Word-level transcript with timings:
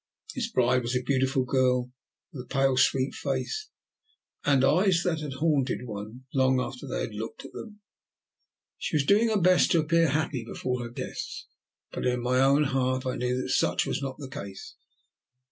His 0.33 0.47
bride 0.49 0.81
was 0.81 0.95
a 0.95 1.03
beautiful 1.03 1.43
girl, 1.45 1.91
with 2.33 2.45
a 2.45 2.47
pale, 2.47 2.75
sweet 2.75 3.13
face, 3.13 3.69
and 4.43 4.63
eyes 4.65 5.03
that 5.03 5.19
haunted 5.33 5.85
one 5.85 6.25
long 6.33 6.59
after 6.59 6.87
they 6.87 7.01
had 7.01 7.13
looked 7.13 7.45
at 7.45 7.51
them. 7.51 7.81
She 8.79 8.95
was 8.95 9.05
doing 9.05 9.27
her 9.29 9.39
best 9.39 9.69
to 9.73 9.79
appear 9.79 10.07
happy 10.09 10.43
before 10.43 10.81
her 10.81 10.89
guests, 10.89 11.45
but 11.91 12.07
in 12.07 12.19
my 12.23 12.39
own 12.39 12.63
heart 12.63 13.05
I 13.05 13.15
knew 13.15 13.39
that 13.43 13.49
such 13.49 13.85
was 13.85 14.01
not 14.01 14.17
the 14.17 14.27
case. 14.27 14.73